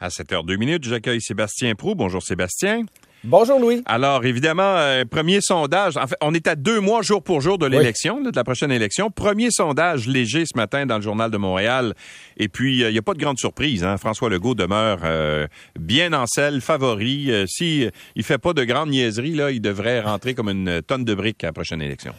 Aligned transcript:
À 0.00 0.08
7h02 0.08 0.56
minutes, 0.56 0.84
j'accueille 0.84 1.20
Sébastien 1.20 1.74
Prou. 1.74 1.94
Bonjour 1.94 2.22
Sébastien. 2.22 2.84
Bonjour 3.26 3.58
Louis. 3.58 3.82
Alors 3.86 4.26
évidemment, 4.26 4.76
euh, 4.76 5.04
premier 5.06 5.40
sondage. 5.40 5.96
En 5.96 6.06
fait, 6.06 6.16
on 6.20 6.34
est 6.34 6.46
à 6.46 6.56
deux 6.56 6.78
mois 6.80 7.00
jour 7.00 7.22
pour 7.22 7.40
jour 7.40 7.56
de 7.56 7.64
l'élection, 7.64 8.20
de 8.20 8.30
la 8.34 8.44
prochaine 8.44 8.70
élection. 8.70 9.10
Premier 9.10 9.50
sondage 9.50 10.06
léger 10.06 10.44
ce 10.44 10.54
matin 10.58 10.84
dans 10.84 10.96
le 10.96 11.02
journal 11.02 11.30
de 11.30 11.38
Montréal. 11.38 11.94
Et 12.36 12.48
puis 12.48 12.80
il 12.80 12.90
n'y 12.90 12.98
a 12.98 13.02
pas 13.02 13.14
de 13.14 13.18
grande 13.18 13.38
surprise. 13.38 13.82
Hein. 13.82 13.96
François 13.96 14.28
Legault 14.28 14.54
demeure 14.54 14.98
euh, 15.04 15.46
bien 15.78 16.12
en 16.12 16.26
selle, 16.26 16.60
favori. 16.60 17.30
Euh, 17.30 17.46
si 17.46 17.88
il 18.14 18.24
fait 18.24 18.36
pas 18.36 18.52
de 18.52 18.62
grandes 18.64 18.90
niaiseries, 18.90 19.34
là, 19.34 19.50
il 19.52 19.62
devrait 19.62 20.02
rentrer 20.02 20.34
comme 20.34 20.50
une 20.50 20.82
tonne 20.82 21.06
de 21.06 21.14
briques 21.14 21.44
à 21.44 21.46
la 21.46 21.52
prochaine 21.54 21.80
élection. 21.80 22.12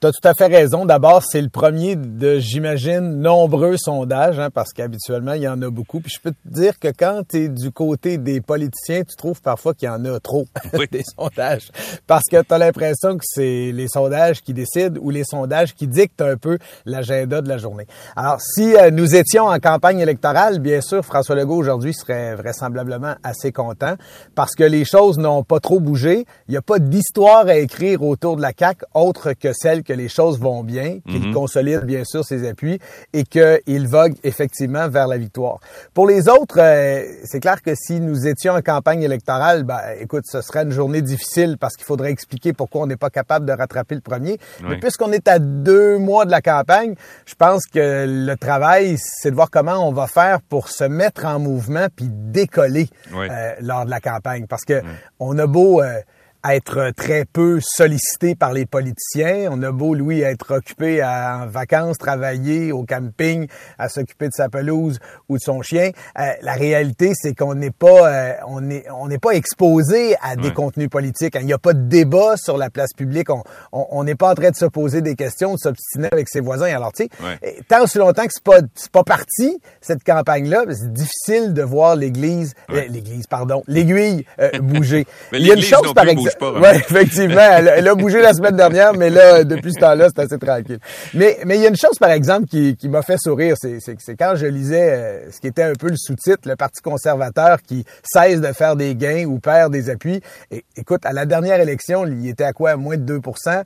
Tu 0.00 0.06
as 0.06 0.12
tout 0.12 0.28
à 0.28 0.32
fait 0.32 0.46
raison. 0.46 0.86
D'abord, 0.86 1.24
c'est 1.28 1.42
le 1.42 1.48
premier 1.48 1.96
de, 1.96 2.38
j'imagine, 2.38 3.20
nombreux 3.20 3.76
sondages, 3.76 4.38
hein, 4.38 4.48
parce 4.48 4.72
qu'habituellement, 4.72 5.32
il 5.32 5.42
y 5.42 5.48
en 5.48 5.60
a 5.60 5.70
beaucoup. 5.70 5.98
Puis 5.98 6.12
je 6.14 6.20
peux 6.20 6.30
te 6.30 6.54
dire 6.54 6.78
que 6.78 6.86
quand 6.96 7.22
tu 7.28 7.38
es 7.38 7.48
du 7.48 7.72
côté 7.72 8.16
des 8.16 8.40
politiciens, 8.40 9.02
tu 9.02 9.16
trouves 9.16 9.42
parfois 9.42 9.74
qu'il 9.74 9.88
y 9.88 9.90
en 9.90 10.04
a 10.04 10.20
trop 10.20 10.46
des 10.92 11.02
sondages. 11.16 11.72
Parce 12.06 12.22
que 12.30 12.40
tu 12.40 12.54
as 12.54 12.58
l'impression 12.58 13.16
que 13.16 13.24
c'est 13.24 13.72
les 13.72 13.88
sondages 13.88 14.40
qui 14.40 14.54
décident 14.54 15.00
ou 15.02 15.10
les 15.10 15.24
sondages 15.24 15.74
qui 15.74 15.88
dictent 15.88 16.22
un 16.22 16.36
peu 16.36 16.58
l'agenda 16.86 17.40
de 17.40 17.48
la 17.48 17.58
journée. 17.58 17.88
Alors, 18.14 18.40
si 18.40 18.76
euh, 18.76 18.92
nous 18.92 19.16
étions 19.16 19.46
en 19.46 19.58
campagne 19.58 19.98
électorale, 19.98 20.60
bien 20.60 20.80
sûr, 20.80 21.04
François 21.04 21.34
Legault 21.34 21.56
aujourd'hui 21.56 21.92
serait 21.92 22.36
vraisemblablement 22.36 23.16
assez 23.24 23.50
content 23.50 23.96
parce 24.36 24.54
que 24.54 24.62
les 24.62 24.84
choses 24.84 25.18
n'ont 25.18 25.42
pas 25.42 25.58
trop 25.58 25.80
bougé. 25.80 26.24
Il 26.46 26.52
n'y 26.52 26.56
a 26.56 26.62
pas 26.62 26.78
d'histoire 26.78 27.48
à 27.48 27.56
écrire 27.56 28.04
autour 28.04 28.36
de 28.36 28.42
la 28.42 28.52
CAQ 28.56 28.84
autre 28.94 29.32
que 29.32 29.52
celle 29.52 29.82
que 29.88 29.94
les 29.94 30.08
choses 30.08 30.38
vont 30.38 30.62
bien, 30.62 30.98
qu'il 31.08 31.28
mhm. 31.28 31.34
consolide 31.34 31.84
bien 31.84 32.04
sûr 32.04 32.22
ses 32.22 32.46
appuis 32.46 32.78
et 33.14 33.24
qu'il 33.24 33.88
vogue 33.88 34.14
effectivement 34.22 34.86
vers 34.88 35.08
la 35.08 35.16
victoire. 35.16 35.60
Pour 35.94 36.06
les 36.06 36.28
autres, 36.28 36.60
euh, 36.60 37.02
c'est 37.24 37.40
clair 37.40 37.62
que 37.62 37.74
si 37.74 37.98
nous 37.98 38.26
étions 38.26 38.52
en 38.52 38.60
campagne 38.60 39.02
électorale, 39.02 39.64
ben, 39.64 39.80
écoute, 39.98 40.24
ce 40.26 40.42
serait 40.42 40.64
une 40.64 40.72
journée 40.72 41.00
difficile 41.00 41.56
parce 41.58 41.74
qu'il 41.74 41.86
faudrait 41.86 42.10
expliquer 42.10 42.52
pourquoi 42.52 42.82
on 42.82 42.86
n'est 42.86 42.96
pas 42.96 43.08
capable 43.08 43.46
de 43.46 43.52
rattraper 43.52 43.94
le 43.94 44.02
premier. 44.02 44.38
Mais 44.62 44.78
puisqu'on 44.78 45.12
est 45.12 45.26
à 45.26 45.38
deux 45.38 45.96
mois 45.96 46.26
de 46.26 46.30
la 46.30 46.42
campagne, 46.42 46.94
je 47.24 47.34
pense 47.34 47.64
que 47.66 48.04
le 48.06 48.36
travail, 48.36 48.96
c'est 48.98 49.30
de 49.30 49.34
voir 49.34 49.50
comment 49.50 49.88
on 49.88 49.92
va 49.92 50.06
faire 50.06 50.42
pour 50.42 50.68
se 50.68 50.84
mettre 50.84 51.24
en 51.24 51.38
mouvement 51.38 51.86
puis 51.94 52.08
décoller 52.10 52.90
euh, 53.14 53.52
lors 53.60 53.86
de 53.86 53.90
la 53.90 54.00
campagne. 54.00 54.46
Parce 54.46 54.64
que 54.64 54.82
on 55.18 55.38
a 55.38 55.46
beau... 55.46 55.80
Euh, 55.80 56.00
être 56.46 56.92
très 56.96 57.24
peu 57.24 57.58
sollicité 57.60 58.34
par 58.34 58.52
les 58.52 58.64
politiciens. 58.64 59.48
On 59.50 59.62
a 59.62 59.72
beau, 59.72 59.94
lui, 59.94 60.20
être 60.20 60.56
occupé 60.56 61.00
à, 61.00 61.40
en 61.42 61.46
vacances, 61.46 61.98
travailler 61.98 62.72
au 62.72 62.84
camping, 62.84 63.48
à 63.78 63.88
s'occuper 63.88 64.28
de 64.28 64.34
sa 64.34 64.48
pelouse 64.48 64.98
ou 65.28 65.36
de 65.36 65.42
son 65.42 65.62
chien. 65.62 65.90
Euh, 66.18 66.22
la 66.42 66.52
réalité, 66.52 67.12
c'est 67.14 67.34
qu'on 67.34 67.54
n'est 67.54 67.70
pas, 67.70 68.08
euh, 68.08 68.32
on 68.46 68.60
n'est, 68.60 68.84
on 68.90 69.08
n'est 69.08 69.18
pas 69.18 69.32
exposé 69.32 70.16
à 70.22 70.36
des 70.36 70.52
contenus 70.52 70.88
politiques. 70.88 71.36
Il 71.40 71.46
n'y 71.46 71.52
a 71.52 71.58
pas 71.58 71.72
de 71.72 71.82
débat 71.82 72.36
sur 72.36 72.56
la 72.56 72.70
place 72.70 72.92
publique. 72.96 73.28
On 73.72 74.04
n'est 74.04 74.14
pas 74.14 74.30
en 74.30 74.34
train 74.34 74.50
de 74.50 74.56
se 74.56 74.66
poser 74.66 75.02
des 75.02 75.16
questions, 75.16 75.54
de 75.54 75.58
s'obstiner 75.58 76.08
avec 76.12 76.28
ses 76.28 76.40
voisins. 76.40 76.66
Alors, 76.66 76.92
tu 76.92 77.04
sais, 77.04 77.62
tant 77.68 77.82
aussi 77.82 77.98
longtemps 77.98 78.24
que 78.24 78.32
c'est 78.32 78.44
pas, 78.44 78.60
c'est 78.74 78.92
pas 78.92 79.04
parti 79.04 79.60
cette 79.80 80.04
campagne-là, 80.04 80.64
c'est 80.70 80.92
difficile 80.92 81.52
de 81.52 81.62
voir 81.62 81.96
l'Église, 81.96 82.54
euh, 82.70 82.82
l'Église, 82.88 83.26
pardon, 83.26 83.62
l'aiguille 83.66 84.24
bouger. 84.62 85.06
Il 85.32 85.46
y 85.46 85.50
a 85.50 85.54
une 85.54 85.62
chose, 85.62 85.92
par 85.94 86.08
exemple. 86.08 86.27
Oui, 86.40 86.68
effectivement. 86.74 87.48
Elle, 87.58 87.88
a 87.88 87.94
bougé 87.94 88.20
la 88.20 88.32
semaine 88.32 88.56
dernière, 88.56 88.94
mais 88.94 89.10
là, 89.10 89.44
depuis 89.44 89.72
ce 89.72 89.80
temps-là, 89.80 90.08
c'est 90.14 90.22
assez 90.22 90.38
tranquille. 90.38 90.78
Mais 91.14 91.38
mais 91.44 91.56
il 91.56 91.62
y 91.62 91.66
a 91.66 91.68
une 91.68 91.76
chose, 91.76 91.98
par 91.98 92.10
exemple, 92.10 92.46
qui, 92.46 92.76
qui 92.76 92.88
m'a 92.88 93.02
fait 93.02 93.18
sourire, 93.18 93.56
c'est 93.58 93.78
c'est 93.80 94.16
quand 94.16 94.34
je 94.36 94.46
lisais 94.46 94.90
euh, 94.90 95.30
ce 95.30 95.40
qui 95.40 95.46
était 95.46 95.62
un 95.62 95.72
peu 95.74 95.88
le 95.88 95.96
sous-titre, 95.96 96.48
le 96.48 96.56
Parti 96.56 96.82
conservateur 96.82 97.62
qui 97.62 97.84
cesse 98.02 98.40
de 98.40 98.52
faire 98.52 98.76
des 98.76 98.94
gains 98.94 99.24
ou 99.24 99.38
perd 99.38 99.72
des 99.72 99.90
appuis. 99.90 100.20
Et, 100.50 100.64
écoute, 100.76 101.04
à 101.04 101.12
la 101.12 101.26
dernière 101.26 101.60
élection, 101.60 102.06
il 102.06 102.28
était 102.28 102.44
à 102.44 102.52
quoi? 102.52 102.76
Moins 102.76 102.96
de 102.96 103.02
2 103.02 103.20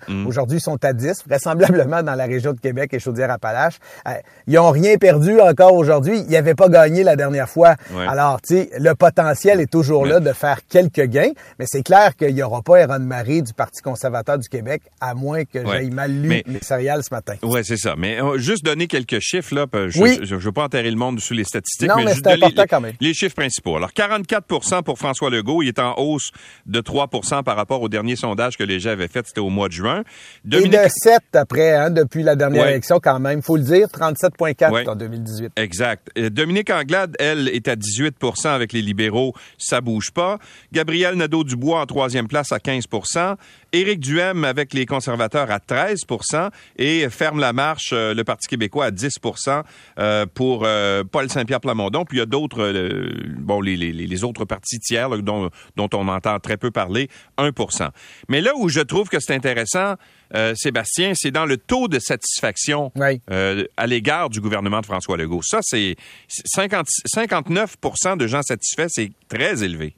mm. 0.08 0.26
Aujourd'hui, 0.26 0.58
ils 0.58 0.62
sont 0.62 0.82
à 0.84 0.92
10, 0.92 1.24
vraisemblablement 1.26 2.02
dans 2.02 2.14
la 2.14 2.24
région 2.24 2.52
de 2.52 2.60
Québec 2.60 2.92
et 2.92 2.98
Chaudière-Appalaches. 2.98 3.78
Euh, 4.08 4.12
ils 4.46 4.58
ont 4.58 4.70
rien 4.70 4.96
perdu 4.96 5.40
encore 5.40 5.74
aujourd'hui. 5.74 6.24
Ils 6.26 6.32
n'avaient 6.32 6.54
pas 6.54 6.68
gagné 6.68 7.02
la 7.02 7.16
dernière 7.16 7.48
fois. 7.48 7.76
Alors, 8.08 8.40
tu 8.40 8.54
sais, 8.54 8.70
le 8.78 8.94
potentiel 8.94 9.60
est 9.60 9.70
toujours 9.70 10.06
là 10.06 10.20
de 10.20 10.32
faire 10.32 10.60
quelques 10.68 11.06
gains, 11.06 11.32
mais 11.58 11.64
c'est 11.68 11.82
clair 11.82 12.16
qu'il 12.16 12.36
y 12.36 12.42
aura 12.42 12.51
pas 12.60 12.82
Aaron 12.82 12.98
Marie 12.98 13.42
du 13.42 13.54
Parti 13.54 13.80
conservateur 13.80 14.38
du 14.38 14.48
Québec, 14.48 14.82
à 15.00 15.14
moins 15.14 15.44
que 15.44 15.64
j'aille 15.64 15.90
mal 15.90 16.12
lu 16.12 16.28
mais, 16.28 16.44
les 16.46 16.60
céréales 16.60 17.02
ce 17.02 17.14
matin. 17.14 17.34
Oui, 17.42 17.60
c'est 17.64 17.76
ça. 17.76 17.94
Mais 17.96 18.20
euh, 18.20 18.36
juste 18.38 18.64
donner 18.64 18.86
quelques 18.86 19.20
chiffres, 19.20 19.54
là. 19.54 19.66
Je, 19.88 20.00
oui. 20.00 20.18
je, 20.22 20.34
veux 20.34 20.52
pas 20.52 20.64
enterrer 20.64 20.90
le 20.90 20.96
monde 20.96 21.20
sous 21.20 21.34
les 21.34 21.44
statistiques. 21.44 21.88
Non, 21.88 22.04
mais, 22.04 22.14
c'est 22.14 22.26
important 22.26 22.64
quand 22.68 22.80
même. 22.80 22.94
Les 23.00 23.14
chiffres 23.14 23.36
principaux. 23.36 23.76
Alors, 23.76 23.90
44% 23.90 24.82
pour 24.82 24.98
François 24.98 25.30
Legault. 25.30 25.62
Il 25.62 25.68
est 25.68 25.78
en 25.78 25.94
hausse 25.96 26.30
de 26.66 26.80
3% 26.80 27.42
par 27.42 27.56
rapport 27.56 27.80
au 27.80 27.88
dernier 27.88 28.16
sondage 28.16 28.56
que 28.56 28.64
les 28.64 28.80
gens 28.80 28.90
avaient 28.90 29.08
fait. 29.08 29.26
C'était 29.26 29.40
au 29.40 29.50
mois 29.50 29.68
de 29.68 29.72
juin. 29.72 30.02
Dominique... 30.44 30.74
Et 30.74 30.84
de 30.84 30.90
7 30.90 31.20
après, 31.34 31.74
hein, 31.74 31.90
depuis 31.90 32.22
la 32.22 32.36
dernière 32.36 32.66
élection 32.66 32.98
quand 33.00 33.20
même. 33.20 33.42
faut 33.42 33.56
le 33.56 33.62
dire, 33.62 33.86
37,4 33.86 34.88
en 34.88 34.96
2018. 34.96 35.52
Exact. 35.56 36.08
Euh, 36.18 36.30
Dominique 36.30 36.70
Anglade, 36.70 37.16
elle, 37.18 37.48
est 37.48 37.68
à 37.68 37.76
18% 37.76 38.48
avec 38.48 38.72
les 38.72 38.82
libéraux. 38.82 39.32
Ça 39.58 39.80
bouge 39.80 40.10
pas. 40.10 40.38
Gabriel 40.72 41.14
Nadeau-Dubois 41.14 41.80
en 41.80 41.86
troisième 41.86 42.28
place 42.28 42.41
à 42.50 42.58
15 42.58 42.84
Éric 43.72 44.00
Duhem 44.00 44.44
avec 44.44 44.74
les 44.74 44.86
conservateurs 44.86 45.50
à 45.50 45.58
13% 45.58 46.50
et 46.76 47.08
ferme 47.08 47.40
la 47.40 47.52
marche 47.52 47.90
euh, 47.92 48.14
le 48.14 48.24
Parti 48.24 48.48
québécois 48.48 48.86
à 48.86 48.90
10% 48.90 49.62
euh, 49.98 50.26
pour 50.32 50.64
euh, 50.64 51.04
Paul 51.04 51.30
Saint-Pierre 51.30 51.60
Plamondon. 51.60 52.04
Puis 52.04 52.18
il 52.18 52.20
y 52.20 52.22
a 52.22 52.26
d'autres, 52.26 52.72
bon, 53.38 53.60
les, 53.60 54.24
autres 54.24 54.44
partis 54.44 54.78
tiers 54.78 55.10
dont, 55.22 55.50
dont 55.76 55.88
on 55.94 56.08
entend 56.08 56.38
très 56.38 56.56
peu 56.56 56.70
parler, 56.70 57.08
1% 57.38 57.90
Mais 58.28 58.40
là 58.40 58.52
où 58.56 58.68
je 58.68 58.80
trouve 58.80 59.08
que 59.08 59.18
c'est 59.20 59.34
intéressant, 59.34 59.94
Sébastien, 60.54 61.12
c'est 61.14 61.30
dans 61.30 61.44
le 61.44 61.56
taux 61.56 61.88
de 61.88 61.98
satisfaction 61.98 62.92
à 63.76 63.86
l'égard 63.86 64.30
du 64.30 64.40
gouvernement 64.40 64.80
de 64.80 64.86
François 64.86 65.16
Legault. 65.16 65.42
Ça, 65.42 65.60
c'est 65.62 65.96
59% 66.56 68.16
de 68.16 68.26
gens 68.26 68.42
satisfaits, 68.42 68.88
c'est 68.88 69.12
très 69.28 69.62
élevé. 69.62 69.94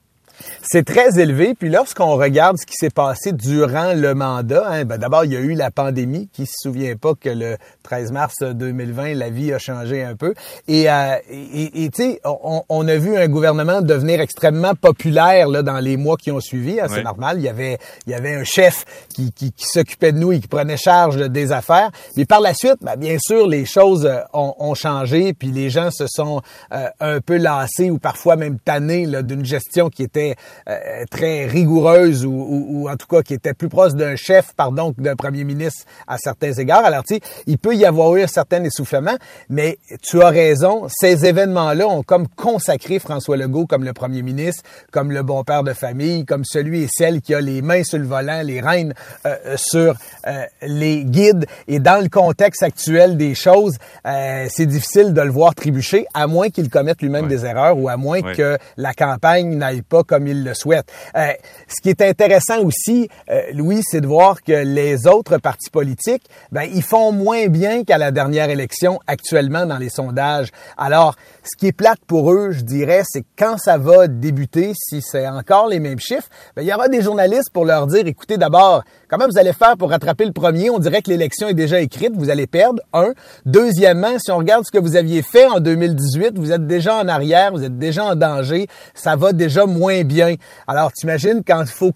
C'est 0.63 0.85
très 0.85 1.19
élevé. 1.21 1.55
Puis 1.55 1.69
lorsqu'on 1.69 2.17
regarde 2.17 2.57
ce 2.59 2.67
qui 2.67 2.75
s'est 2.75 2.91
passé 2.91 3.33
durant 3.33 3.93
le 3.95 4.15
mandat, 4.15 4.67
hein, 4.69 4.85
ben 4.85 4.99
d'abord, 4.99 5.25
il 5.25 5.33
y 5.33 5.37
a 5.37 5.41
eu 5.41 5.55
la 5.55 5.71
pandémie. 5.71 6.29
Qui 6.33 6.47
se 6.47 6.55
souvient 6.63 6.97
pas 6.97 7.15
que 7.15 7.29
le 7.29 7.57
13 7.83 8.13
mars 8.13 8.35
2020, 8.43 9.15
la 9.15 9.31
vie 9.31 9.53
a 9.53 9.59
changé 9.59 10.03
un 10.03 10.17
peu. 10.17 10.35
Et 10.69 10.91
euh, 10.91 11.17
tu 11.29 11.91
sais, 11.95 12.21
on, 12.25 12.89
a 12.89 12.97
vu 12.97 13.17
un 13.17 13.29
gouvernement 13.29 13.83
devenir 13.83 14.21
extrêmement 14.21 14.75
populaire 14.75 15.49
là, 15.49 15.63
dans 15.63 15.79
les 15.79 15.97
mois 15.97 16.17
qui 16.17 16.31
ont 16.31 16.41
suivi. 16.41 16.81
Hein, 16.81 16.87
c'est 16.89 17.03
normal. 17.03 17.37
Il 17.39 17.45
y 17.45 17.49
avait, 17.49 17.79
il 18.07 18.13
y 18.13 18.15
avait 18.15 18.35
un 18.35 18.45
chef 18.45 18.85
qui, 19.15 19.33
qui, 19.33 19.53
s'occupait 19.59 20.13
de 20.13 20.19
nous 20.19 20.33
et 20.33 20.41
qui 20.41 20.49
prenait 20.49 20.77
charge 20.77 21.17
des 21.17 21.53
affaires. 21.53 21.91
Mais 22.17 22.25
par 22.25 22.41
la 22.41 22.55
suite, 22.55 22.77
ben, 22.81 22.97
bien 22.97 23.17
sûr, 23.19 23.47
les 23.47 23.65
choses 23.65 24.07
euh, 24.07 24.21
ont, 24.33 24.55
ont, 24.59 24.75
changé. 24.75 25.33
Puis 25.35 25.49
les 25.49 25.71
gens 25.71 25.91
se 25.91 26.07
sont 26.09 26.43
euh, 26.73 26.89
un 27.01 27.21
peu 27.21 27.37
lassés 27.37 27.91
ou 27.91 27.99
parfois 27.99 28.37
même 28.37 28.59
tannés 28.59 29.07
d'une 29.23 29.45
gestion 29.45 29.89
qui 29.89 30.03
était 30.03 30.24
euh, 30.69 31.05
très 31.11 31.47
rigoureuse 31.47 32.25
ou, 32.25 32.89
en 32.89 32.97
tout 32.97 33.07
cas 33.07 33.23
qui 33.23 33.35
était 33.35 33.55
plus 33.55 33.69
proche 33.69 33.95
d'un 33.95 34.17
chef, 34.17 34.53
pardon, 34.57 34.93
que 34.93 35.01
d'un 35.01 35.17
premier 35.17 35.45
ministre 35.45 35.85
à 36.07 36.17
certains 36.19 36.53
égards. 36.53 36.85
Alors, 36.85 37.05
tu 37.05 37.15
sais, 37.15 37.21
il 37.47 37.59
peut 37.59 37.75
y 37.75 37.85
avoir 37.85 38.15
eu 38.17 38.23
un 38.23 38.27
certain 38.27 38.63
essoufflement, 38.65 39.17
mais 39.49 39.79
tu 40.03 40.23
as 40.23 40.29
raison, 40.29 40.87
ces 40.89 41.27
événements-là 41.27 41.87
ont 41.87 42.03
comme 42.03 42.29
consacré 42.29 42.99
François 42.99 43.37
Legault 43.37 43.67
comme 43.67 43.85
le 43.85 43.93
premier 43.93 44.23
ministre, 44.23 44.63
comme 44.91 45.11
le 45.11 45.23
bon 45.23 45.43
père 45.45 45.65
de 45.65 45.73
famille, 45.73 46.25
comme 46.25 46.45
celui 46.45 46.83
et 46.85 46.89
celle 46.91 47.21
qui 47.21 47.35
a 47.35 47.41
les 47.41 47.63
mains 47.63 47.85
sur 47.85 47.99
le 47.99 48.07
volant, 48.07 48.43
les 48.43 48.61
rênes 48.61 48.95
euh, 49.27 49.57
sur 49.57 49.97
euh, 50.27 50.45
les 50.63 51.05
guides. 51.05 51.47
Et 51.69 51.79
dans 51.79 52.03
le 52.03 52.09
contexte 52.09 52.63
actuel 52.63 53.17
des 53.17 53.35
choses, 53.35 53.77
c'est 54.05 54.67
difficile 54.67 55.13
de 55.13 55.21
le 55.21 55.31
voir 55.31 55.55
trébucher, 55.55 56.07
à 56.15 56.27
moins 56.27 56.51
qu'il 56.51 56.69
commette 56.69 57.03
lui-même 57.03 57.29
des 57.29 57.45
erreurs 57.45 57.79
ou 57.79 57.89
à 57.89 57.97
moins 57.97 58.23
que 58.23 58.59
la 58.77 58.95
campagne 58.95 59.57
n'aille 59.57 59.83
pas 59.83 60.03
comme 60.03 60.14
il 60.27 60.45
le 60.45 60.55
souhaite. 60.55 60.87
Euh, 61.17 61.29
ce 61.69 61.81
qui 61.83 61.91
est 61.91 62.03
intéressant 62.03 62.63
aussi, 62.63 63.09
euh, 63.31 63.43
Louis, 63.53 63.81
c'est 63.85 64.01
de 64.01 64.07
voir 64.07 64.43
que 64.43 64.53
les 64.53 65.07
autres 65.07 65.39
partis 65.39 65.71
politiques, 65.71 66.25
ben, 66.53 66.63
ils 66.63 66.83
font 66.83 67.13
moins 67.13 67.47
bien 67.47 67.85
qu'à 67.85 67.99
la 67.99 68.11
dernière 68.11 68.51
élection 68.51 69.01
actuellement 69.07 69.67
dans 69.67 69.79
les 69.79 69.91
sondages. 69.91 70.49
Alors, 70.77 71.17
ce 71.43 71.57
qui 71.57 71.69
est 71.69 71.73
plate 71.73 72.01
pour 72.07 72.33
eux, 72.33 72.51
je 72.51 72.63
dirais, 72.63 73.03
c'est 73.05 73.25
quand 73.39 73.59
ça 73.59 73.79
va 73.79 74.09
débuter, 74.09 74.73
si 74.75 75.03
c'est 75.03 75.29
encore 75.29 75.69
les 75.69 75.81
mêmes 75.81 75.99
chiffres, 75.99 76.29
ben, 76.57 76.63
il 76.63 76.69
y 76.69 76.75
aura 76.75 76.89
des 76.89 77.03
journalistes 77.03 77.51
pour 77.53 77.65
leur 77.65 77.87
dire, 77.87 78.07
écoutez, 78.07 78.37
d'abord, 78.37 78.85
comment 79.09 79.27
vous 79.27 79.39
allez 79.39 79.53
faire 79.53 79.77
pour 79.77 79.91
rattraper 79.91 80.25
le 80.25 80.33
premier? 80.33 80.71
On 80.71 80.79
dirait 80.79 81.03
que 81.03 81.11
l'élection 81.11 81.49
est 81.49 81.55
déjà 81.55 81.81
écrite, 81.81 82.15
vous 82.17 82.31
allez 82.31 82.47
perdre, 82.47 82.81
un. 82.93 83.13
Deuxièmement, 83.47 84.19
si 84.19 84.31
on 84.31 84.39
regarde 84.39 84.65
ce 84.65 84.71
que 84.71 84.79
vous 84.79 84.97
aviez 84.97 85.23
fait 85.23 85.47
en 85.47 85.61
2018, 85.61 86.39
vous 86.39 86.53
êtes 86.53 86.67
déjà 86.67 86.97
en 86.97 87.09
arrière, 87.09 87.53
vous 87.53 87.65
êtes 87.65 87.79
déjà 87.79 88.05
en 88.05 88.15
danger, 88.15 88.67
ça 88.95 89.17
va 89.17 89.33
déjà 89.33 89.67
moins 89.67 90.04
bien. 90.05 90.35
Alors, 90.67 90.93
t'imagines 90.93 91.43
quand 91.47 91.63
il 91.63 91.67
faut 91.67 91.93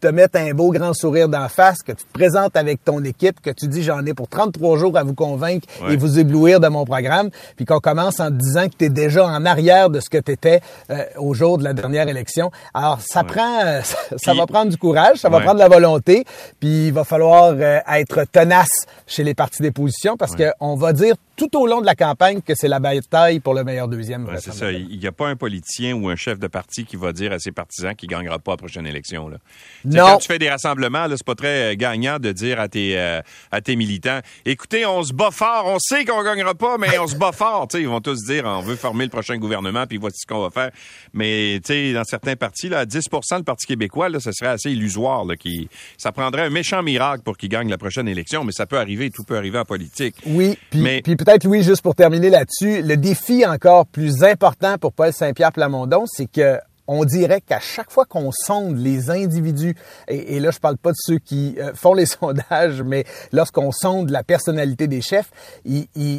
te 0.00 0.06
mettent 0.06 0.36
un 0.36 0.52
beau 0.52 0.70
grand 0.70 0.94
sourire 0.94 1.28
d'en 1.28 1.48
face, 1.48 1.82
que 1.82 1.92
tu 1.92 2.04
te 2.04 2.12
présentes 2.12 2.56
avec 2.56 2.84
ton 2.84 3.02
équipe, 3.04 3.40
que 3.40 3.50
tu 3.50 3.66
dis 3.66 3.82
j'en 3.82 4.04
ai 4.06 4.14
pour 4.14 4.28
33 4.28 4.78
jours 4.78 4.96
à 4.96 5.02
vous 5.02 5.14
convaincre 5.14 5.66
et 5.88 5.96
vous 5.96 6.18
éblouir 6.18 6.60
de 6.60 6.68
mon 6.68 6.84
programme, 6.84 7.30
puis 7.56 7.64
qu'on 7.64 7.80
commence 7.80 8.20
en 8.20 8.28
te 8.28 8.34
disant 8.34 8.68
que 8.68 8.76
tu 8.78 8.84
es 8.86 8.88
déjà 8.88 9.26
en 9.26 9.44
arrière 9.44 9.90
de 9.90 10.00
ce 10.00 10.08
que 10.08 10.18
tu 10.18 10.32
étais 10.32 10.60
euh, 10.90 11.04
au 11.16 11.34
jour 11.34 11.58
de 11.58 11.64
la 11.64 11.72
dernière 11.72 12.08
élection. 12.08 12.50
Alors, 12.74 13.00
ça 13.00 13.24
prend, 13.24 13.60
euh, 13.64 13.80
ça, 14.16 14.34
va 14.34 14.46
prendre 14.46 14.70
du 14.70 14.76
courage, 14.76 15.18
ça 15.18 15.28
va 15.28 15.40
prendre 15.40 15.56
de 15.56 15.60
la 15.60 15.68
volonté, 15.68 16.24
puis 16.60 16.88
il 16.88 16.92
va 16.92 17.04
falloir 17.04 17.54
euh, 17.58 17.78
être 17.92 18.24
tenace 18.30 18.86
chez 19.06 19.24
les 19.24 19.34
partis 19.34 19.62
d'opposition 19.62 20.16
parce 20.16 20.34
qu'on 20.36 20.76
va 20.76 20.92
dire 20.92 21.14
tout 21.38 21.56
au 21.56 21.66
long 21.66 21.80
de 21.80 21.86
la 21.86 21.94
campagne 21.94 22.42
que 22.42 22.54
c'est 22.54 22.68
la 22.68 22.80
bataille 22.80 23.38
pour 23.38 23.54
le 23.54 23.64
meilleur 23.64 23.88
deuxième. 23.88 24.28
c'est 24.40 24.52
ça. 24.52 24.72
Il 24.72 24.98
n'y 24.98 25.06
a 25.06 25.12
pas 25.12 25.28
un 25.28 25.36
politicien 25.36 25.94
ou 25.94 26.08
un 26.08 26.16
chef 26.16 26.38
de 26.38 26.48
parti 26.48 26.84
qui 26.84 26.96
va 26.96 27.12
dire 27.12 27.32
à 27.32 27.38
ses 27.38 27.52
partisans 27.52 27.94
qu'il 27.94 28.10
ne 28.10 28.16
gagnera 28.16 28.38
pas 28.38 28.52
la 28.52 28.56
prochaine 28.56 28.86
élection. 28.86 29.28
Là. 29.28 29.38
Non. 29.84 30.04
Quand 30.04 30.18
tu 30.18 30.26
fais 30.26 30.38
des 30.38 30.50
rassemblements, 30.50 31.06
c'est 31.08 31.24
pas 31.24 31.36
très 31.36 31.72
euh, 31.72 31.76
gagnant 31.76 32.18
de 32.18 32.32
dire 32.32 32.58
à 32.60 32.68
tes, 32.68 32.98
euh, 32.98 33.20
à 33.52 33.60
tes 33.60 33.76
militants, 33.76 34.18
écoutez, 34.44 34.84
on 34.84 35.02
se 35.04 35.12
bat 35.12 35.30
fort, 35.30 35.64
on 35.66 35.78
sait 35.78 36.04
qu'on 36.04 36.18
ne 36.18 36.24
gagnera 36.24 36.54
pas, 36.54 36.76
mais 36.76 36.98
on 36.98 37.06
se 37.06 37.16
bat 37.16 37.32
fort. 37.32 37.68
ils 37.74 37.88
vont 37.88 38.00
tous 38.00 38.24
dire, 38.24 38.44
on 38.44 38.60
veut 38.60 38.76
former 38.76 39.04
le 39.04 39.10
prochain 39.10 39.36
gouvernement, 39.38 39.86
puis 39.86 39.98
voici 39.98 40.18
ce 40.22 40.26
qu'on 40.26 40.42
va 40.42 40.50
faire. 40.50 40.70
Mais 41.14 41.60
dans 41.60 42.04
certains 42.04 42.34
partis, 42.34 42.68
là, 42.68 42.84
10 42.84 43.04
le 43.12 43.42
Parti 43.42 43.66
québécois, 43.66 44.08
là, 44.08 44.18
ce 44.18 44.32
serait 44.32 44.50
assez 44.50 44.72
illusoire. 44.72 45.24
Là, 45.24 45.36
qui, 45.36 45.68
ça 45.96 46.10
prendrait 46.10 46.42
un 46.42 46.50
méchant 46.50 46.82
miracle 46.82 47.22
pour 47.22 47.36
qu'il 47.36 47.48
gagne 47.48 47.68
la 47.68 47.78
prochaine 47.78 48.08
élection, 48.08 48.42
mais 48.44 48.52
ça 48.52 48.66
peut 48.66 48.78
arriver, 48.78 49.10
tout 49.10 49.22
peut 49.22 49.36
arriver 49.36 49.58
en 49.58 49.64
politique. 49.64 50.16
Oui, 50.26 50.58
puis, 50.70 50.80
mais... 50.80 51.02
peut-être, 51.28 51.46
oui, 51.46 51.62
juste 51.62 51.82
pour 51.82 51.94
terminer 51.94 52.30
là-dessus, 52.30 52.80
le 52.80 52.96
défi 52.96 53.44
encore 53.44 53.84
plus 53.84 54.24
important 54.24 54.78
pour 54.78 54.94
Paul 54.94 55.12
Saint-Pierre 55.12 55.52
Plamondon, 55.52 56.04
c'est 56.06 56.24
que 56.24 56.58
on 56.88 57.04
dirait 57.04 57.42
qu'à 57.42 57.60
chaque 57.60 57.90
fois 57.90 58.06
qu'on 58.06 58.30
sonde 58.32 58.78
les 58.78 59.10
individus, 59.10 59.76
et, 60.08 60.40
là 60.40 60.50
je 60.50 60.58
parle 60.58 60.78
pas 60.78 60.90
de 60.90 60.96
ceux 60.98 61.18
qui 61.18 61.54
euh, 61.58 61.72
font 61.74 61.94
les 61.94 62.06
sondages, 62.20 62.82
mais 62.82 63.04
lorsqu'on 63.32 63.70
sonde 63.70 64.10
la 64.10 64.24
personnalité 64.24 64.88
des 64.88 65.02
chefs, 65.02 65.30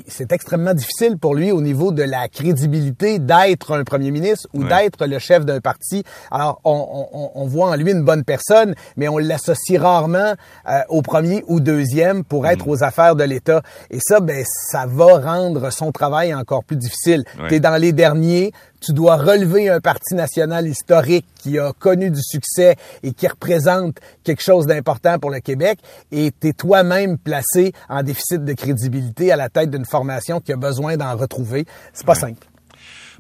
c'est 0.08 0.32
extrêmement 0.32 0.74
difficile 0.74 1.18
pour 1.18 1.34
lui 1.34 1.52
au 1.52 1.62
niveau 1.62 1.92
de 1.92 2.04
la 2.04 2.28
crédibilité 2.30 3.18
d'être 3.20 3.76
un 3.76 3.84
premier 3.84 4.12
ministre 4.12 4.48
ou 4.54 4.64
d'être 4.64 5.06
le 5.08 5.18
chef 5.20 5.44
d'un 5.44 5.60
parti. 5.60 6.04
Alors 6.32 6.62
on, 6.64 7.48
voit 7.48 7.72
en 7.72 7.76
lui 7.76 7.92
une 7.92 8.04
bonne 8.04 8.24
personne, 8.24 8.76
mais 8.96 9.08
on 9.08 9.18
l'associe 9.18 9.82
rarement 9.82 10.36
euh, 10.68 10.82
au 10.90 11.02
premier 11.02 11.44
ou 11.48 11.60
deuxième 11.60 12.24
pour 12.24 12.46
être 12.46 12.68
mm. 12.68 12.70
aux 12.70 12.84
affaires 12.84 13.16
de 13.16 13.24
l'État. 13.24 13.64
Et 13.90 13.98
ça, 14.00 14.20
ben 14.20 14.46
ça 14.46 14.86
va 14.86 15.18
rendre 15.18 15.72
son 15.72 15.92
travail 15.92 16.34
encore 16.34 16.64
plus 16.64 16.76
difficile. 16.76 17.24
Tu 17.48 17.56
es 17.56 17.60
dans 17.60 17.78
les 17.78 17.92
derniers, 17.92 18.52
tu 18.82 18.94
dois 18.94 19.18
relever 19.18 19.70
un 19.70 19.80
parti 19.80 20.16
national 20.16 20.59
historique 20.68 21.26
qui 21.40 21.60
a 21.60 21.74
connu 21.74 22.12
du 22.12 22.22
succès 22.22 22.76
et 23.04 23.14
qui 23.14 23.28
représente 23.28 23.98
quelque 24.24 24.44
chose 24.44 24.66
d'important 24.66 25.20
pour 25.20 25.30
le 25.30 25.40
Québec 25.40 25.80
et 26.12 26.32
tu 26.40 26.48
es 26.48 26.54
toi-même 26.54 27.18
placé 27.18 27.74
en 27.88 28.04
déficit 28.04 28.44
de 28.44 28.54
crédibilité 28.54 29.32
à 29.32 29.36
la 29.36 29.50
tête 29.50 29.70
d'une 29.70 29.86
formation 29.86 30.40
qui 30.40 30.52
a 30.54 30.58
besoin 30.58 30.98
d'en 30.98 31.16
retrouver. 31.16 31.66
C'est 31.94 32.06
pas 32.06 32.16
simple. 32.16 32.48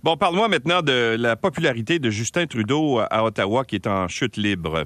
Bon, 0.01 0.15
parle-moi 0.15 0.47
maintenant 0.47 0.81
de 0.81 1.17
la 1.19 1.35
popularité 1.35 1.99
de 1.99 2.09
Justin 2.09 2.45
Trudeau 2.45 2.99
à 2.99 3.23
Ottawa 3.23 3.65
qui 3.65 3.75
est 3.75 3.87
en 3.87 4.07
chute 4.07 4.37
libre. 4.37 4.85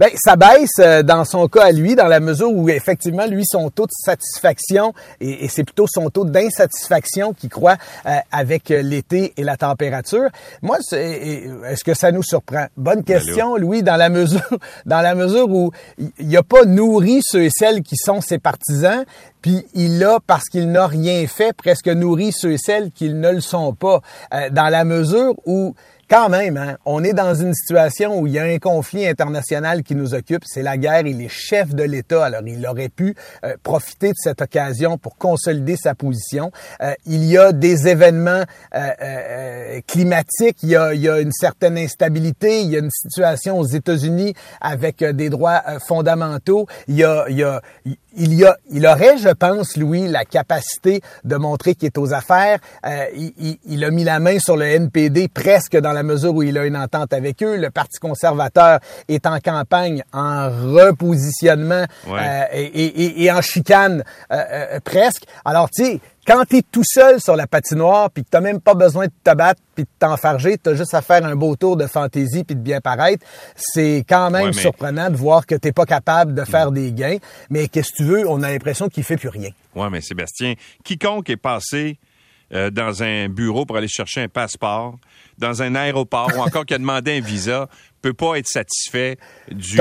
Ben, 0.00 0.08
ça 0.14 0.34
baisse 0.34 0.70
euh, 0.78 1.02
dans 1.02 1.26
son 1.26 1.46
cas 1.46 1.64
à 1.64 1.72
lui, 1.72 1.94
dans 1.94 2.06
la 2.06 2.20
mesure 2.20 2.50
où 2.50 2.70
effectivement, 2.70 3.26
lui, 3.26 3.44
son 3.44 3.68
taux 3.68 3.84
de 3.84 3.92
satisfaction, 3.92 4.94
et, 5.20 5.46
c'est 5.48 5.62
plutôt 5.62 5.84
son 5.86 6.08
taux 6.08 6.24
d'insatisfaction 6.24 7.34
qui 7.34 7.50
croît 7.50 7.76
euh, 8.06 8.16
avec 8.32 8.70
l'été 8.70 9.34
et 9.36 9.44
la 9.44 9.58
température. 9.58 10.30
Moi, 10.62 10.78
est-ce 10.90 11.84
que 11.84 11.92
ça 11.92 12.12
nous 12.12 12.22
surprend? 12.22 12.68
Bonne 12.78 13.02
ben 13.02 13.04
question, 13.04 13.58
Louis, 13.58 13.82
dans 13.82 13.96
la 13.96 14.08
mesure, 14.08 14.40
dans 14.86 15.02
la 15.02 15.14
mesure 15.14 15.50
où 15.50 15.70
il 16.18 16.34
a 16.34 16.42
pas 16.42 16.64
nourri 16.64 17.20
ceux 17.22 17.42
et 17.42 17.50
celles 17.50 17.82
qui 17.82 17.96
sont 17.98 18.22
ses 18.22 18.38
partisans, 18.38 19.04
puis 19.42 19.66
il 19.74 20.02
a, 20.02 20.18
parce 20.26 20.48
qu'il 20.48 20.70
n'a 20.70 20.86
rien 20.86 21.26
fait, 21.26 21.52
presque 21.52 21.88
nourri 21.88 22.32
ceux 22.32 22.52
et 22.52 22.58
celles 22.58 22.90
qui 22.90 23.12
ne 23.12 23.32
le 23.32 23.42
sont 23.42 23.74
pas. 23.74 24.00
Euh, 24.32 24.48
dans 24.48 24.70
la 24.70 24.84
mesure 24.84 25.34
où 25.44 25.74
quand 26.10 26.28
même, 26.28 26.56
hein, 26.56 26.76
on 26.84 27.04
est 27.04 27.12
dans 27.12 27.34
une 27.34 27.54
situation 27.54 28.18
où 28.18 28.26
il 28.26 28.32
y 28.32 28.38
a 28.40 28.42
un 28.42 28.58
conflit 28.58 29.06
international 29.06 29.84
qui 29.84 29.94
nous 29.94 30.12
occupe, 30.12 30.42
c'est 30.44 30.62
la 30.62 30.76
guerre, 30.76 31.06
il 31.06 31.22
est 31.22 31.28
chef 31.28 31.72
de 31.72 31.84
l'État, 31.84 32.24
alors 32.24 32.42
il 32.44 32.66
aurait 32.66 32.88
pu 32.88 33.14
euh, 33.44 33.54
profiter 33.62 34.08
de 34.08 34.16
cette 34.16 34.42
occasion 34.42 34.98
pour 34.98 35.16
consolider 35.16 35.76
sa 35.76 35.94
position. 35.94 36.50
Euh, 36.82 36.94
il 37.06 37.24
y 37.24 37.38
a 37.38 37.52
des 37.52 37.86
événements 37.86 38.42
euh, 38.74 39.80
climatiques, 39.86 40.58
il 40.64 40.70
y, 40.70 40.76
a, 40.76 40.94
il 40.94 41.00
y, 41.00 41.08
a, 41.08 41.20
une 41.20 41.30
certaine 41.30 41.78
instabilité, 41.78 42.62
il 42.62 42.70
y 42.70 42.76
a 42.76 42.80
une 42.80 42.90
situation 42.90 43.60
aux 43.60 43.66
États-Unis 43.66 44.34
avec 44.60 45.04
des 45.04 45.30
droits 45.30 45.62
fondamentaux, 45.86 46.66
il 46.88 46.96
y 46.96 47.04
a, 47.04 47.26
il 47.28 47.36
y 47.36 47.44
a 47.44 47.62
il 48.16 48.34
y 48.34 48.44
a, 48.44 48.56
il 48.70 48.86
aurait, 48.86 49.18
je 49.18 49.28
pense, 49.28 49.76
Louis, 49.76 50.08
la 50.08 50.24
capacité 50.24 51.00
de 51.24 51.36
montrer 51.36 51.74
qu'il 51.74 51.86
est 51.86 51.98
aux 51.98 52.12
affaires. 52.12 52.58
Euh, 52.84 53.04
il, 53.14 53.58
il, 53.64 53.84
a 53.84 53.90
mis 53.90 54.04
la 54.04 54.18
main 54.18 54.38
sur 54.38 54.56
le 54.56 54.66
NPD 54.66 55.28
presque 55.28 55.76
dans 55.76 55.92
la 55.92 55.99
mesure 56.02 56.34
où 56.34 56.42
il 56.42 56.56
a 56.58 56.64
une 56.64 56.76
entente 56.76 57.12
avec 57.12 57.42
eux. 57.42 57.56
Le 57.56 57.70
Parti 57.70 57.98
conservateur 57.98 58.80
est 59.08 59.26
en 59.26 59.38
campagne, 59.38 60.02
en 60.12 60.48
repositionnement 60.48 61.84
euh, 62.08 62.44
et, 62.52 62.64
et, 62.64 63.24
et, 63.24 63.32
en 63.32 63.40
chicane 63.40 64.04
euh, 64.32 64.80
presque. 64.84 65.24
Alors, 65.44 65.70
tu 65.70 65.84
sais, 65.84 66.00
quand 66.26 66.44
tu 66.44 66.58
es 66.58 66.62
tout 66.62 66.84
seul 66.84 67.20
sur 67.20 67.34
la 67.34 67.46
patinoire, 67.46 68.10
puis 68.10 68.24
que 68.24 68.28
tu 68.30 68.42
même 68.42 68.60
pas 68.60 68.74
besoin 68.74 69.06
de 69.06 69.12
te 69.24 69.34
battre 69.34 69.60
puis 69.74 69.84
de 69.84 69.90
t'enfarger, 69.98 70.58
tu 70.58 70.70
as 70.70 70.74
juste 70.74 70.94
à 70.94 71.02
faire 71.02 71.24
un 71.24 71.34
beau 71.34 71.56
tour 71.56 71.76
de 71.76 71.86
fantaisie 71.86 72.44
puis 72.44 72.54
de 72.54 72.60
bien 72.60 72.80
paraître, 72.80 73.24
c'est 73.56 74.04
quand 74.08 74.30
même 74.30 74.52
surprenant 74.52 75.10
de 75.10 75.16
voir 75.16 75.46
que 75.46 75.54
tu 75.54 75.72
pas 75.72 75.86
capable 75.86 76.34
de 76.34 76.44
faire 76.44 76.72
des 76.72 76.92
gains. 76.92 77.18
Mais 77.48 77.68
qu'est-ce 77.68 77.92
que 77.92 77.96
tu 77.96 78.04
veux, 78.04 78.28
on 78.28 78.42
a 78.42 78.50
l'impression 78.50 78.88
qu'il 78.88 79.04
fait 79.04 79.16
plus 79.16 79.28
rien. 79.28 79.50
Oui, 79.74 79.86
mais 79.90 80.00
Sébastien, 80.00 80.54
quiconque 80.84 81.30
est 81.30 81.36
passé 81.36 81.98
euh, 82.52 82.70
dans 82.70 83.02
un 83.02 83.28
bureau 83.28 83.64
pour 83.64 83.76
aller 83.76 83.88
chercher 83.88 84.22
un 84.22 84.28
passeport, 84.28 84.96
dans 85.38 85.62
un 85.62 85.74
aéroport 85.74 86.30
ou 86.36 86.40
encore 86.40 86.66
qui 86.66 86.74
a 86.74 86.78
demandé 86.78 87.18
un 87.18 87.20
visa, 87.20 87.68
peut 88.02 88.12
pas 88.14 88.36
être 88.36 88.48
satisfait 88.48 89.18
du, 89.50 89.78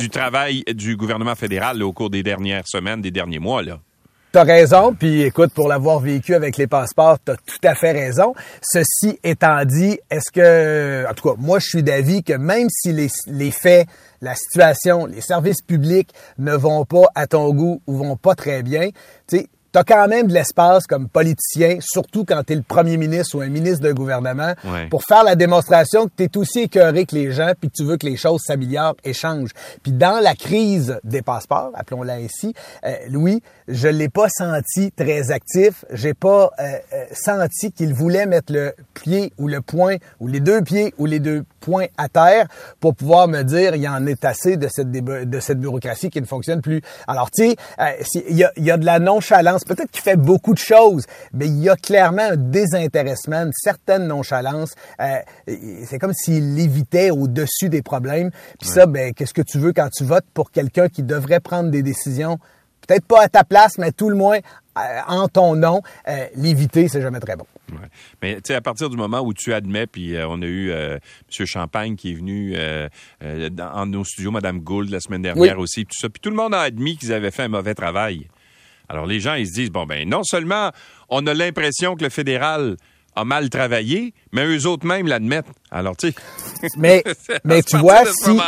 du 0.00 0.10
travail 0.10 0.64
du 0.74 0.96
gouvernement 0.96 1.34
fédéral 1.34 1.82
au 1.82 1.92
cours 1.92 2.10
des 2.10 2.22
dernières 2.22 2.66
semaines, 2.66 3.00
des 3.00 3.10
derniers 3.10 3.38
mois. 3.38 3.62
Là. 3.62 3.80
T'as 4.32 4.44
raison, 4.44 4.94
puis 4.94 5.22
écoute, 5.22 5.52
pour 5.52 5.66
l'avoir 5.66 5.98
vécu 5.98 6.36
avec 6.36 6.56
les 6.56 6.68
passeports, 6.68 7.18
t'as 7.24 7.34
tout 7.34 7.58
à 7.64 7.74
fait 7.74 7.90
raison. 7.90 8.32
Ceci 8.62 9.18
étant 9.24 9.64
dit, 9.64 9.98
est-ce 10.08 10.30
que, 10.30 11.04
en 11.10 11.14
tout 11.14 11.30
cas, 11.30 11.34
moi 11.36 11.58
je 11.58 11.66
suis 11.66 11.82
d'avis 11.82 12.22
que 12.22 12.34
même 12.34 12.68
si 12.70 12.92
les, 12.92 13.08
les 13.26 13.50
faits, 13.50 13.88
la 14.20 14.36
situation, 14.36 15.06
les 15.06 15.20
services 15.20 15.62
publics 15.62 16.10
ne 16.38 16.54
vont 16.54 16.84
pas 16.84 17.06
à 17.16 17.26
ton 17.26 17.52
goût 17.52 17.82
ou 17.88 17.96
vont 17.96 18.16
pas 18.16 18.36
très 18.36 18.62
bien, 18.62 18.90
tu 19.26 19.38
sais, 19.38 19.48
tu 19.72 19.78
as 19.78 19.84
quand 19.84 20.08
même 20.08 20.26
de 20.26 20.34
l'espace 20.34 20.86
comme 20.86 21.08
politicien, 21.08 21.78
surtout 21.80 22.24
quand 22.24 22.42
tu 22.44 22.52
es 22.52 22.56
le 22.56 22.62
premier 22.62 22.96
ministre 22.96 23.36
ou 23.36 23.40
un 23.40 23.48
ministre 23.48 23.84
de 23.86 23.92
gouvernement, 23.92 24.54
pour 24.90 25.04
faire 25.04 25.24
la 25.24 25.36
démonstration 25.36 26.06
que 26.06 26.12
tu 26.16 26.24
es 26.24 26.36
aussi 26.36 26.60
écœuré 26.60 27.06
que 27.06 27.14
les 27.14 27.32
gens, 27.32 27.52
puis 27.58 27.70
que 27.70 27.76
tu 27.76 27.84
veux 27.84 27.96
que 27.96 28.06
les 28.06 28.16
choses 28.16 28.40
s'améliorent 28.44 28.96
et 29.04 29.12
changent. 29.12 29.52
Puis 29.82 29.92
dans 29.92 30.20
la 30.20 30.34
crise 30.34 30.98
des 31.04 31.22
passeports, 31.22 31.70
appelons-la 31.74 32.14
ainsi, 32.14 32.54
euh, 32.84 32.94
Louis, 33.08 33.42
je 33.68 33.88
l'ai 33.88 34.08
pas 34.08 34.28
senti 34.28 34.90
très 34.92 35.30
actif. 35.30 35.84
J'ai 35.92 36.14
pas 36.14 36.50
euh, 36.58 36.78
euh, 36.92 37.04
senti 37.12 37.72
qu'il 37.72 37.94
voulait 37.94 38.26
mettre 38.26 38.52
le 38.52 38.74
pied 38.94 39.32
ou 39.38 39.48
le 39.48 39.60
point 39.60 39.96
ou 40.18 40.26
les 40.26 40.40
deux 40.40 40.62
pieds 40.62 40.94
ou 40.98 41.06
les 41.06 41.20
deux 41.20 41.44
points 41.60 41.86
à 41.96 42.08
terre 42.08 42.46
pour 42.80 42.94
pouvoir 42.94 43.28
me 43.28 43.42
dire 43.42 43.74
il 43.74 43.82
y 43.82 43.88
en 43.88 44.06
est 44.06 44.24
assez 44.24 44.56
de 44.56 44.68
cette 44.68 44.90
de 44.90 45.40
cette 45.40 45.60
bureaucratie 45.60 46.10
qui 46.10 46.20
ne 46.20 46.26
fonctionne 46.26 46.60
plus. 46.60 46.82
Alors 47.06 47.30
tu 47.30 47.50
sais, 47.50 47.56
il 48.28 48.36
y 48.36 48.44
a, 48.44 48.52
y 48.56 48.70
a 48.70 48.76
de 48.76 48.84
la 48.84 48.98
nonchalance 48.98 49.59
Peut-être 49.64 49.90
qu'il 49.90 50.02
fait 50.02 50.16
beaucoup 50.16 50.54
de 50.54 50.58
choses, 50.58 51.04
mais 51.32 51.46
il 51.46 51.60
y 51.60 51.68
a 51.68 51.76
clairement 51.76 52.30
un 52.30 52.36
désintéressement, 52.36 53.42
une 53.42 53.52
certaine 53.52 54.06
nonchalance. 54.06 54.74
Euh, 55.00 55.18
c'est 55.86 55.98
comme 55.98 56.12
s'il 56.12 56.54
lévitait 56.54 57.10
au-dessus 57.10 57.68
des 57.68 57.82
problèmes. 57.82 58.30
Puis 58.60 58.68
ça, 58.68 58.86
ben, 58.86 59.12
qu'est-ce 59.12 59.34
que 59.34 59.42
tu 59.42 59.58
veux 59.58 59.72
quand 59.72 59.88
tu 59.90 60.04
votes 60.04 60.26
pour 60.34 60.50
quelqu'un 60.50 60.88
qui 60.88 61.02
devrait 61.02 61.40
prendre 61.40 61.70
des 61.70 61.82
décisions 61.82 62.38
peut-être 62.86 63.04
pas 63.04 63.22
à 63.22 63.28
ta 63.28 63.44
place, 63.44 63.78
mais 63.78 63.92
tout 63.92 64.08
le 64.08 64.16
moins 64.16 64.38
euh, 64.38 64.80
en 65.06 65.28
ton 65.28 65.54
nom, 65.54 65.80
euh, 66.08 66.26
l'éviter, 66.34 66.88
c'est 66.88 67.02
jamais 67.02 67.20
très 67.20 67.36
bon. 67.36 67.46
Mais 68.20 68.36
tu 68.36 68.40
sais, 68.46 68.54
à 68.54 68.60
partir 68.60 68.88
du 68.88 68.96
moment 68.96 69.20
où 69.20 69.32
tu 69.32 69.52
admets, 69.52 69.86
puis 69.86 70.16
on 70.26 70.42
a 70.42 70.46
eu 70.46 70.70
M. 70.72 70.98
Champagne 71.28 71.94
qui 71.94 72.12
est 72.12 72.14
venu 72.14 72.56
dans, 73.50 73.72
en 73.72 73.86
nos 73.86 74.02
studios, 74.02 74.32
Mme 74.32 74.60
Gould 74.60 74.90
la 74.90 74.98
semaine 74.98 75.22
dernière 75.22 75.58
aussi, 75.60 75.84
tout 75.84 75.96
ça, 75.96 76.08
puis 76.08 76.20
tout 76.20 76.30
le 76.30 76.36
monde 76.36 76.52
a 76.52 76.60
admis 76.62 76.96
qu'ils 76.96 77.12
avaient 77.12 77.30
fait 77.30 77.44
un 77.44 77.48
mauvais 77.48 77.74
travail. 77.74 78.26
Alors 78.90 79.06
les 79.06 79.20
gens, 79.20 79.34
ils 79.34 79.46
se 79.46 79.52
disent, 79.52 79.70
bon, 79.70 79.86
ben 79.86 80.08
non 80.08 80.24
seulement 80.24 80.72
on 81.08 81.24
a 81.28 81.32
l'impression 81.32 81.94
que 81.94 82.02
le 82.02 82.10
fédéral 82.10 82.76
a 83.14 83.24
mal 83.24 83.48
travaillé, 83.48 84.14
Mais 84.32 84.46
eux 84.46 84.66
autres 84.66 84.86
même 84.86 85.06
l'admettent. 85.08 85.46
Alors, 85.72 85.96
tu 85.96 86.08
sais. 86.12 86.14
Mais, 86.76 87.02
mais 87.44 87.62
tu 87.62 87.76
vois, 87.78 88.04
si, 88.04 88.38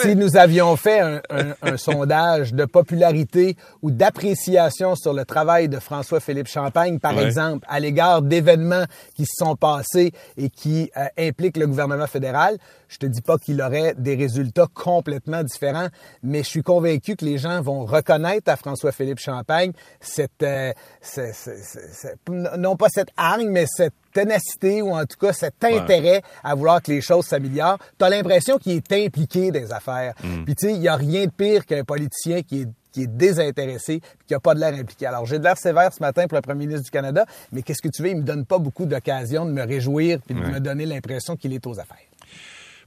si 0.00 0.16
nous 0.16 0.36
avions 0.36 0.76
fait 0.76 1.00
un, 1.00 1.20
un- 1.30 1.54
un 1.62 1.76
sondage 1.76 2.54
de 2.54 2.64
popularité 2.64 3.56
ou 3.82 3.90
d'appréciation 3.90 4.96
sur 4.96 5.12
le 5.12 5.24
travail 5.24 5.68
de 5.68 5.78
François-Philippe 5.78 6.48
Champagne, 6.48 6.98
par 7.00 7.14
Ouais. 7.16 7.24
exemple, 7.24 7.66
à 7.68 7.80
l'égard 7.80 8.22
d'événements 8.22 8.84
qui 9.14 9.24
se 9.26 9.34
sont 9.44 9.56
passés 9.56 10.12
et 10.36 10.48
qui 10.48 10.90
euh, 10.96 11.04
impliquent 11.18 11.58
le 11.58 11.66
gouvernement 11.66 12.06
fédéral, 12.06 12.56
je 12.88 12.96
te 12.98 13.06
dis 13.06 13.20
pas 13.20 13.36
qu'il 13.38 13.60
aurait 13.60 13.94
des 13.98 14.14
résultats 14.14 14.68
complètement 14.72 15.42
différents, 15.42 15.88
mais 16.22 16.38
je 16.42 16.48
suis 16.48 16.62
convaincu 16.62 17.14
que 17.16 17.24
les 17.24 17.38
gens 17.38 17.60
vont 17.60 17.84
reconnaître 17.84 18.50
à 18.50 18.56
François-Philippe 18.56 19.18
Champagne 19.20 19.72
cette, 20.00 20.42
euh, 20.42 20.72
ce- 21.02 21.32
ce- 21.34 21.50
ce- 21.62 21.78
ce- 22.26 22.56
non 22.56 22.76
pas 22.76 22.88
cette 22.90 23.10
hargne, 23.16 23.48
mais 23.50 23.66
cette 23.68 23.92
ténacité 24.14 24.80
ou 24.80 24.94
en 24.94 25.04
tout 25.04 25.18
cas 25.20 25.32
cet 25.34 25.62
intérêt 25.62 26.22
à 26.42 26.54
vouloir 26.54 26.80
que 26.80 26.90
les 26.92 27.02
choses 27.02 27.26
s'améliorent. 27.26 27.78
Tu 27.98 28.04
as 28.04 28.08
l'impression 28.08 28.56
qu'il 28.56 28.72
est 28.72 28.92
impliqué 28.92 29.50
dans 29.50 29.60
les 29.60 29.72
affaires. 29.72 30.14
Puis 30.46 30.54
tu 30.54 30.68
sais, 30.68 30.72
il 30.72 30.80
n'y 30.80 30.88
a 30.88 30.96
rien 30.96 31.26
de 31.26 31.30
pire 31.30 31.66
qu'un 31.66 31.84
politicien 31.84 32.42
qui 32.42 32.62
est 32.62 32.68
qui 32.94 33.02
est 33.02 33.06
désintéressé 33.08 33.98
puis 34.00 34.26
qui 34.28 34.34
n'a 34.34 34.40
pas 34.40 34.54
de 34.54 34.60
l'air 34.60 34.72
impliqué. 34.72 35.06
Alors, 35.06 35.26
j'ai 35.26 35.38
de 35.38 35.42
l'air 35.42 35.58
sévère 35.58 35.92
ce 35.92 36.00
matin 36.00 36.28
pour 36.28 36.36
le 36.36 36.42
premier 36.42 36.66
ministre 36.66 36.84
du 36.84 36.90
Canada, 36.90 37.26
mais 37.50 37.62
qu'est-ce 37.62 37.82
que 37.82 37.88
tu 37.88 38.02
veux, 38.02 38.10
il 38.10 38.18
me 38.18 38.22
donne 38.22 38.46
pas 38.46 38.58
beaucoup 38.58 38.86
d'occasions 38.86 39.44
de 39.44 39.50
me 39.50 39.66
réjouir 39.66 40.20
puis 40.24 40.34
de 40.34 40.40
me 40.40 40.60
donner 40.60 40.86
l'impression 40.86 41.34
qu'il 41.34 41.52
est 41.52 41.66
aux 41.66 41.80
affaires. 41.80 42.06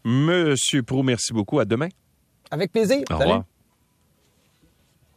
Monsieur 0.06 0.82
Prou, 0.84 1.04
merci 1.04 1.34
beaucoup. 1.34 1.60
À 1.60 1.66
demain. 1.66 1.90
Avec 2.50 2.72
plaisir. 2.72 3.04
Au 3.12 3.18
revoir. 3.18 3.44